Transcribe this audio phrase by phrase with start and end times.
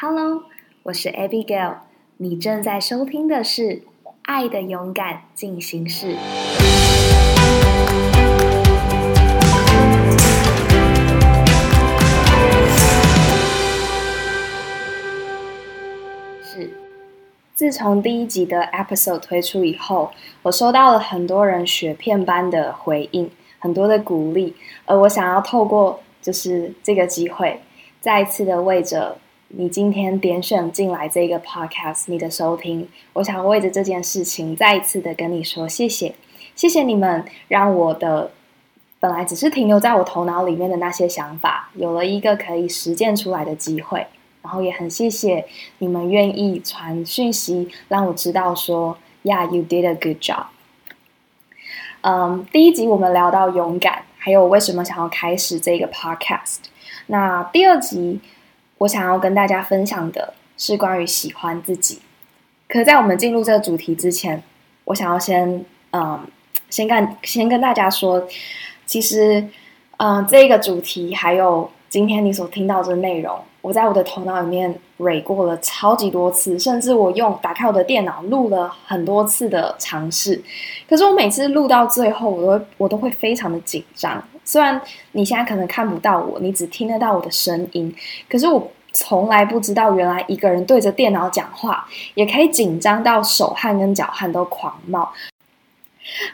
[0.00, 0.44] Hello，
[0.84, 1.78] 我是 Abigail，
[2.18, 3.62] 你正在收听的是
[4.22, 6.14] 《爱的勇敢进行式》。
[16.44, 16.70] 是，
[17.56, 20.12] 自从第一集的 episode 推出以后，
[20.42, 23.28] 我收到了很多人雪片般的回应，
[23.58, 24.54] 很多的鼓励，
[24.84, 27.60] 而我想要透过就是这个机会，
[28.00, 29.18] 再一次的为着。
[29.50, 36.14] 你今天点选进来这个 podcast，你的收听，我想为着这件事情再一次的跟你说谢谢，
[36.54, 38.30] 谢谢你们让我的
[39.00, 44.06] 本来只是停留在我头脑里面的那些想法，有了一个可以实践出来的机会。
[44.42, 45.46] 然后也很谢谢
[45.78, 50.44] 你们愿意传讯息让我知道说，Yeah，you did a good job。
[52.02, 56.58] 嗯，第一集我们聊到勇敢，还有为什么想要开始这个 podcast。
[57.06, 58.20] 那第二集。
[58.78, 62.00] 我想要跟大家分享的是关于喜欢自己。
[62.68, 64.42] 可在我们进入这个主题之前，
[64.84, 66.20] 我想要先嗯，
[66.70, 68.26] 先跟先跟大家说，
[68.86, 69.42] 其实
[69.96, 80.40] 嗯，这个主题还有今天你所听到的内容，我在我的头脑里面蕊过了超级多次，甚至我用打开我的电脑录了很多次的尝试。
[80.88, 84.22] 可是我每次录到最后，我都我都会非常的紧张。
[84.48, 84.80] 虽然
[85.12, 87.94] 你现在可能看不到我，你只听得到我的声音，
[88.30, 95.12] 可是我从来不知道，原来一个人对着电脑讲话，也可以紧张到手汗跟脚汗都狂冒。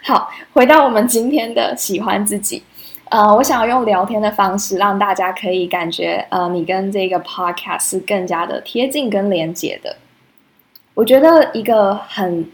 [0.05, 2.63] 好，回到我们今天的喜欢自己，
[3.11, 9.97] 呃，我想要用聊天的方式，让大家可以感觉，呃，你跟这个 podcast 是更加的贴近跟连接的。
[10.95, 12.49] 我觉得一个很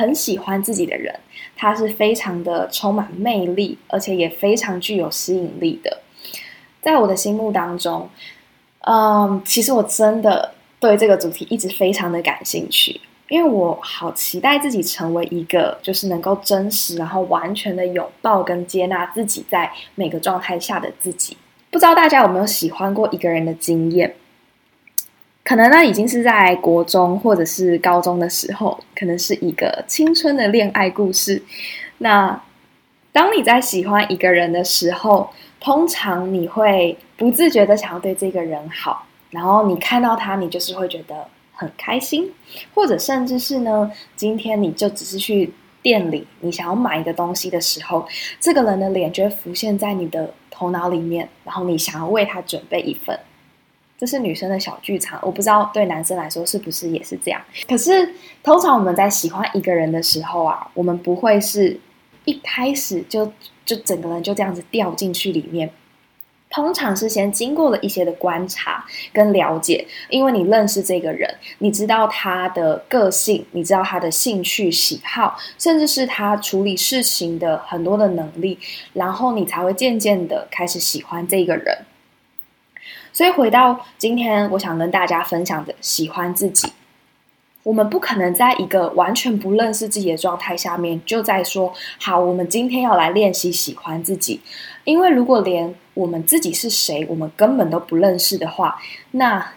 [0.00, 1.14] 很喜欢自己的人。
[1.56, 5.98] 他是非常的充满魅力，而且也非常具有吸引力的。
[6.80, 8.08] 在我的心目当中，
[8.80, 21.36] 嗯，其实我真的对这个主题一直非常的感兴趣，因为我好期待自己成为一个就是能够真实，然后完全的拥抱跟接纳自己在每个状态下的自己。
[21.70, 24.14] 不知道大家有没有喜欢过一个人的经验？
[25.42, 31.42] 可能呢，已经是在国中或者是高中的时候，可能是一个青春的恋爱故事。
[31.98, 32.40] 那
[33.10, 42.30] 当你在喜欢一个人的时候，通常你会不自觉的想要对这个人好，然后你看到他，你就是会觉得很开心，
[42.74, 45.52] 或者甚至是呢，今天你就只是去
[45.82, 48.06] 店里，你想要买一个东西的时候，
[48.38, 53.18] 这个人的脸就会浮现在你的头脑里面，然后你想要为他准备一份。
[54.00, 57.38] 这是女生的小剧场，我不知道对男生来说是不是也是这样。
[57.68, 61.78] 可是通常我们在喜欢一个人的时候啊，我们不会是
[62.24, 63.30] 一开始就
[63.66, 65.70] 就整个人就这样子掉进去里面。
[66.48, 78.58] 通常是先经过了一些的观察跟了解，因为你认识这个人，你知道他的个性，你知道他的兴趣喜好，甚至是他处理事情的很多的能力，
[78.94, 81.76] 然后你才会渐渐的开始喜欢这个人。
[83.12, 86.72] 所以回到今天，我想跟大家分享的，喜欢自己。
[87.62, 94.40] 我们不可能在一个完全不认识自己的状态下面，就在说好，我们今天要来练习喜欢自己。
[94.84, 99.52] 因为如果连我们自己是谁，我们根本都不认识的话，那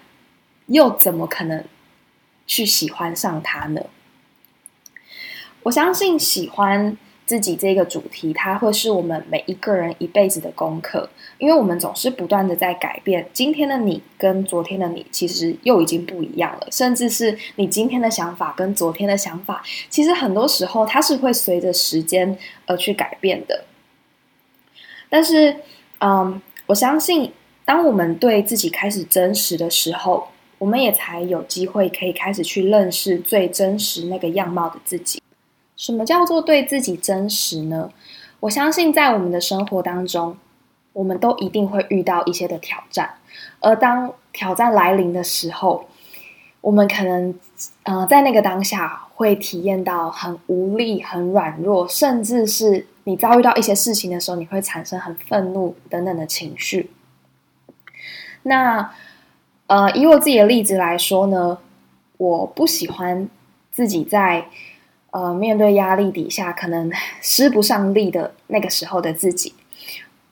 [0.66, 1.63] 又怎么可能
[2.46, 3.81] 去喜欢上他呢？
[5.63, 6.97] 我相信喜欢。
[7.26, 13.26] 自己这个主题，它会是我们每一个人一辈子的功课，因为我们总是不断的在改变。
[13.32, 23.64] 今天的你跟昨天的你，其实又已经不一样了，甚至是你今天的想法跟昨天的想法，其实很多时候它是会随着时间而去改变的。
[25.10, 25.56] 但是，
[26.00, 27.32] 嗯，我相信，
[27.64, 35.23] 当我们对自己开始真实的时候，我们也才有机会可以开始去认识最真实那个样貌的自己。
[35.84, 37.92] 什么叫做对自己真实呢？
[38.40, 40.38] 我相信在我们的生活当中，
[40.94, 43.16] 我们都一定会遇到一些的挑战。
[43.60, 45.86] 而当挑战来临的时候，
[46.62, 47.38] 我们可能
[47.84, 56.92] 呃在那个当下会体验到很无力、很软弱，甚至是你遭遇到一些事情的时候，你会产生很愤怒等等的情绪。
[58.44, 58.90] 那
[59.68, 61.57] 呃，以我自己的例子来说呢，
[62.16, 63.28] 我不喜欢
[63.74, 64.48] 自己在。
[65.13, 69.54] 呃，面对压力底下可能施不上力的那个时候的自己，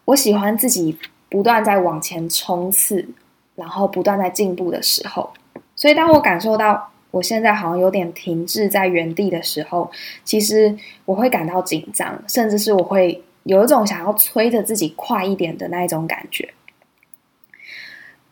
[0.06, 0.98] 我喜欢自己
[1.30, 3.08] 不断在往前冲刺，
[3.54, 5.32] 然后不断在进步的时候。
[5.76, 9.92] 所以，当我感受到我现在好像有点停滞在原地的时候，
[10.24, 10.76] 其实
[11.06, 16.52] 我会感到紧张，甚至是我会有一种想要催着自己快一点的那一种感觉。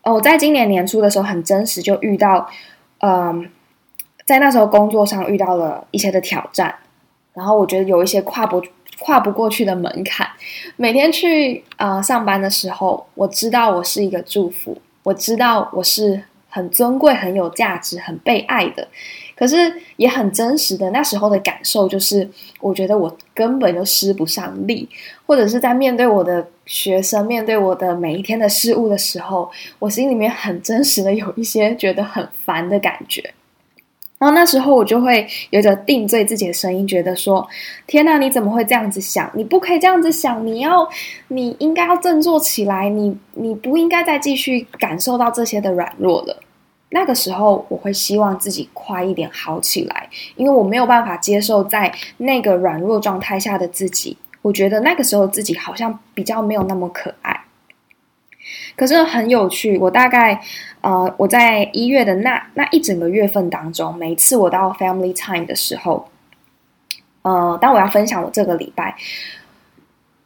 [0.02, 2.50] 哦，在今年年初的时候，很真实就遇到，
[2.98, 3.48] 嗯，
[4.30, 6.72] 在那时候工作上遇到了一些的挑战，
[7.34, 8.62] 然后我觉得有一些跨不
[9.00, 10.24] 跨不过去的门槛。
[10.76, 18.86] 每天去啊上班的时候，我知道我是一个祝福，我知道我是很尊贵、很有价值、很被爱的。
[19.34, 22.30] 可是也很真实的，那时候的感受就是，
[22.60, 24.88] 我觉得我根本就施不上力，
[25.26, 29.50] 或者是在面对我的学生、面对我的每一天的事物的时候，
[29.80, 33.34] 我心里面很真实的有一些觉得很烦的感觉。
[34.20, 37.48] 然后那时候我就会有着定罪自己的声音，觉得说：
[37.86, 39.30] 天哪，你怎么会这样子想？
[39.34, 40.86] 你不可以这样子想，你要，
[41.28, 46.36] 你应该要振作起来，你你不应该再继续感受到这些的软弱了。
[46.90, 50.06] 那个时候，我会希望自己快一点好起来，
[50.36, 54.18] 因为我没有办法接受在那个软弱状态下的自己。
[54.42, 57.39] 我觉得那个时候自己好像比较没有那么可爱。
[58.76, 60.40] 可是很有趣，我大概
[60.80, 66.08] 呃，我在一月的那那一整个月份当中，每次我到 Family Time 的时候，
[67.22, 68.94] 呃，当我要分享我这个礼拜，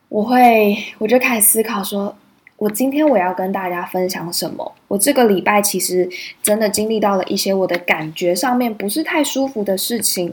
[0.08, 2.16] 我会我就开始思考说。
[2.56, 4.72] 我今天我要跟大家分享什么？
[4.86, 6.08] 我这个礼拜其实
[6.40, 10.32] 真的经历到了一些我的感觉上面不是太舒服的事情。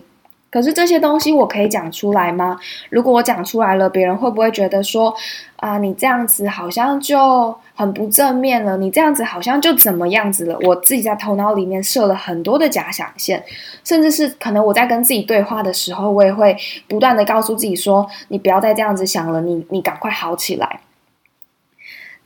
[0.51, 2.59] 可是这些东西我可以讲出来吗？
[2.89, 5.15] 如果我讲出来了，别人会不会觉得说
[5.55, 8.75] 啊，你这样子好像就很不正面了？
[8.75, 10.59] 你这样子好像就怎么样子了？
[10.63, 13.41] 我自己在头脑里面设了很多的假想线，
[13.85, 16.55] 甚至是可能我在跟自己对话的时候，我也会
[16.89, 20.81] 不断的告诉自己说，你不要再这样子想了，你你赶快好起来。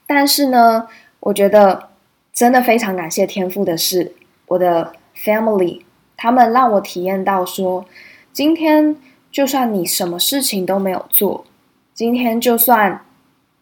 [0.07, 0.87] 但是呢，
[1.19, 1.89] 我觉得
[2.33, 4.13] 真的非常感谢天赋的是
[4.47, 5.81] 我的 family，
[6.17, 7.85] 他们让我体验到说，
[8.35, 8.97] 今天
[9.31, 11.45] 就算你什么事情都没有做，
[11.93, 13.05] 今天就算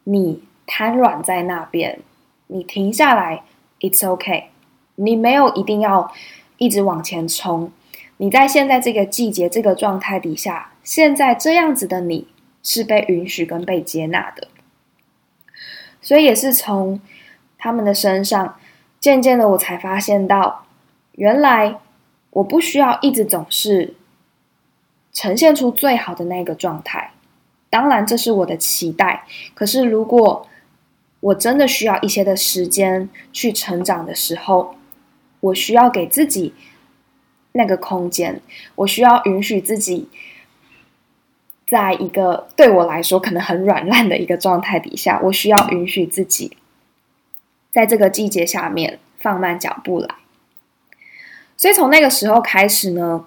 [0.06, 2.00] 你瘫软在那边，
[2.48, 3.44] 你停下来
[3.82, 4.46] ，it's OK
[4.96, 6.12] 你没有一定要
[6.58, 7.72] 一直往前冲，
[8.18, 12.28] 你在现在这个季节这个状态底下，现在这样子的你
[12.64, 14.48] 是被允许跟被接纳的。
[16.02, 17.00] 所以也是从
[17.60, 18.56] 他们的身上，
[19.00, 20.66] 渐渐的我才发现到，
[21.12, 21.78] 原来
[22.32, 23.94] 我不需要一直总是
[25.14, 27.12] 呈现出最好的那个状态。
[27.70, 30.48] 当然这是我的期待，可是如果
[31.22, 34.76] 我真的需要一些的时间去成长的时候，
[35.40, 36.54] 我需要给自己
[37.54, 38.42] 那个空间，
[38.76, 40.10] 我需要允许自己。
[41.66, 46.56] 在一个对我来说可能很软烂的一个状态底下，我需要允许自己
[47.72, 50.08] 在这个季节下面放慢脚步来。
[51.58, 53.26] 所以从那个时候开始呢，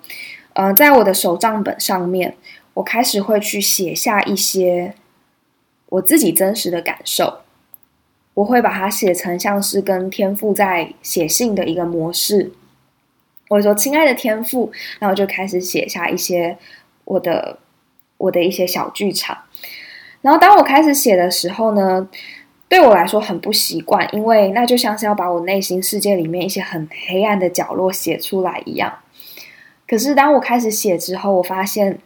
[0.57, 2.35] 呃，在我的手账本上面，
[2.75, 4.95] 我开始会去写下一些
[5.91, 7.41] 我自己真实的感受。
[8.35, 12.53] 我会把它写成像是跟天赋在写信的一个模式。
[13.49, 16.57] 我说：“亲爱的天赋。”然后就开始写下一些
[17.05, 17.59] 我的。
[18.19, 19.37] 我的一些小剧场，
[20.23, 22.09] 然后当我开始写的时候呢，
[22.67, 28.91] 对我来说很不习惯，因为那就像是要把我内心世界里面一些很黑暗的角落写出来一样。
[29.87, 31.99] 可是当我开始写之后，我发现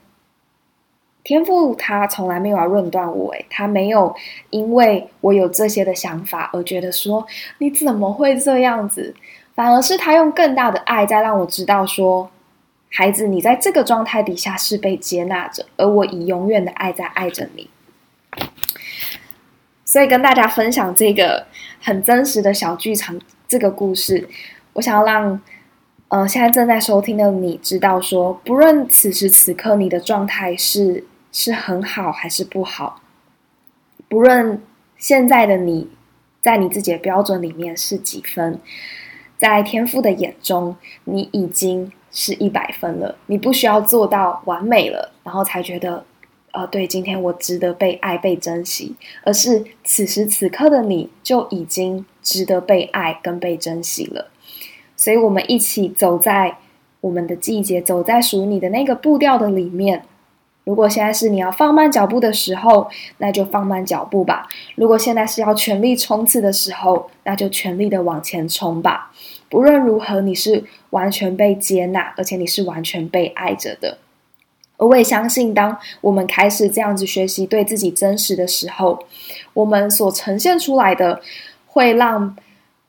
[1.24, 4.14] 天赋他从来没有要论断我，诶，他没有
[4.50, 7.26] 因为我有这些的想法而觉得说
[7.58, 9.14] 你怎么会这样子，
[9.54, 12.30] 反而是他用更大的爱在让我知道说。
[12.92, 17.70] 孩子，你在这个状态底下是被接纳着，而我以永远的爱在爱着你。
[19.84, 21.46] 所以跟大家分享这个
[21.80, 23.16] 很真实的小剧场
[23.46, 24.28] 这个故事，
[24.72, 25.40] 我想要让
[26.10, 33.00] 呃现在正在收听的你知道，说不论此时此刻你的状态是是很好还是不好，
[34.08, 34.62] 不论
[34.98, 35.88] 现在的你
[36.42, 38.60] 在你自己的标准里面是几分，
[39.38, 41.90] 在天赋的眼中，你已经。
[42.12, 46.04] 是一百分了，你不需要做到完美了，然后才觉得，
[46.50, 54.28] 呃，对，今天我值得被爱、被珍惜，而是此时此刻的你就已经值得被爱跟被珍惜了。
[55.00, 56.58] 所以，我们一起走在
[57.00, 60.02] 我们的季节，走在属于你的那个步调的里面。
[60.64, 69.10] 如果现在是你要放慢脚步的时候，那就放慢脚步吧；如果现在是要全力冲刺的时候，那就全力的往前冲吧。
[69.48, 73.96] 不论如何，你是完全被接纳，而且你是完全被爱着的。
[74.76, 79.02] 而我也相信，当我们开始这样子学习对自己真实的时候，
[79.54, 81.22] 我们所呈现出来的
[81.66, 82.36] 会让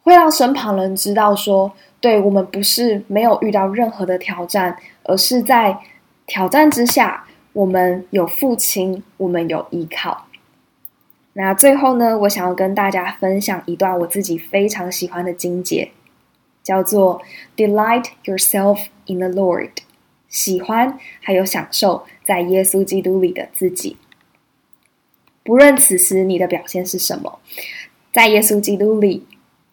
[0.04, 5.78] 会让身旁人知道，说，对我们不是没有遇到任何的挑战，而是在
[6.26, 10.26] 挑战之下，我们有父亲，我们有依靠。
[11.34, 15.92] 那最后呢，我想要跟大家分享一段我自己非常喜欢的经节，
[16.62, 17.22] 叫做
[17.56, 19.72] “Delight yourself in the Lord”，
[20.28, 23.98] 喜欢还有享受在耶稣基督里的自己。
[25.44, 27.40] 不论此时你的表现是什么，
[28.14, 29.26] 在耶稣基督里，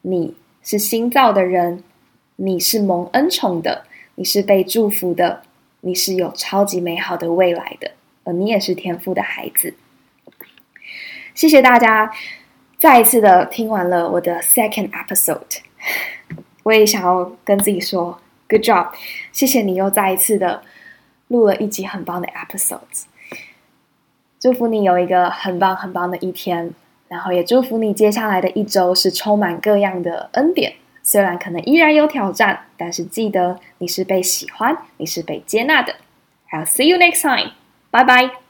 [0.08, 1.84] 你是新造的人，
[2.36, 3.84] 你是蒙恩宠的，
[4.14, 5.42] 你是被祝福的，
[5.82, 7.90] 你是有超级美好的未来的，
[8.24, 9.74] 而你也是天赋的孩子。
[11.34, 12.10] 谢谢大家，
[12.78, 15.58] 再一次的听完了我的 second episode，
[16.64, 18.90] 我也想要跟自己说 good job，
[19.30, 20.62] 谢谢你又再一次的
[21.26, 23.04] 录了一集很棒的 episodes，
[24.40, 26.72] 祝福你有一个很棒很棒的一天，
[27.08, 35.94] 然后也祝福你接下来的一周是充满各样的恩典，虽然可能依然有挑战，但是记得你是被喜欢，你是被接纳的。
[36.50, 37.52] I'll see you next time，
[37.90, 38.47] 拜拜。